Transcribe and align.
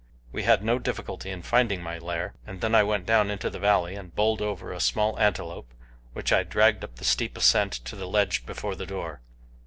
We 0.31 0.41
had 0.41 0.63
no 0.63 0.79
difficulty 0.79 1.29
in 1.29 1.43
finding 1.43 1.83
my 1.83 1.99
lair, 1.99 2.33
and 2.47 2.59
then 2.61 2.73
I 2.73 2.81
went 2.81 3.05
down 3.05 3.29
into 3.29 3.51
the 3.51 3.59
valley 3.59 3.93
and 3.93 4.15
bowled 4.15 4.41
over 4.41 4.71
a 4.71 4.79
small 4.79 5.19
antelope, 5.19 5.71
which 6.13 6.33
I 6.33 6.41
dragged 6.41 6.83
up 6.83 6.95
the 6.95 7.05
steep 7.05 7.37
ascent 7.37 7.73
to 7.73 7.95
the 7.95 8.07
ledge 8.07 8.43
before 8.47 8.73
the 8.75 8.87
door. 8.87 9.21